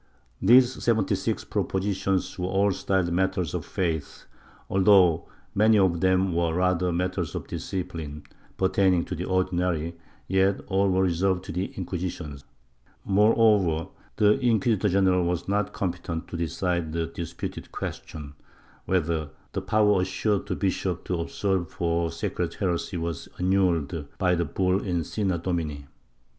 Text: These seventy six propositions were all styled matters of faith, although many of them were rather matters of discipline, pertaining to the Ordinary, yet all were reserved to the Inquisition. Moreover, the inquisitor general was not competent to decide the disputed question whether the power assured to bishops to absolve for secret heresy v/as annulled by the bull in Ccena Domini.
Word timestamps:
These 0.41 0.83
seventy 0.83 1.13
six 1.13 1.43
propositions 1.43 2.39
were 2.39 2.47
all 2.47 2.71
styled 2.71 3.11
matters 3.13 3.53
of 3.53 3.63
faith, 3.63 4.25
although 4.67 5.29
many 5.53 5.77
of 5.77 5.99
them 6.01 6.33
were 6.33 6.55
rather 6.55 6.91
matters 6.91 7.35
of 7.35 7.45
discipline, 7.45 8.23
pertaining 8.57 9.05
to 9.05 9.13
the 9.13 9.25
Ordinary, 9.25 9.95
yet 10.27 10.59
all 10.65 10.89
were 10.89 11.03
reserved 11.03 11.43
to 11.43 11.51
the 11.51 11.65
Inquisition. 11.77 12.39
Moreover, 13.05 13.89
the 14.15 14.39
inquisitor 14.39 14.89
general 14.89 15.23
was 15.23 15.47
not 15.47 15.71
competent 15.71 16.27
to 16.29 16.35
decide 16.35 16.93
the 16.93 17.05
disputed 17.05 17.71
question 17.71 18.33
whether 18.85 19.29
the 19.53 19.61
power 19.61 20.01
assured 20.01 20.47
to 20.47 20.55
bishops 20.55 21.01
to 21.05 21.19
absolve 21.19 21.69
for 21.69 22.11
secret 22.11 22.55
heresy 22.55 22.97
v/as 22.97 23.29
annulled 23.37 24.07
by 24.17 24.33
the 24.33 24.45
bull 24.45 24.81
in 24.83 25.01
Ccena 25.01 25.39
Domini. 25.43 25.85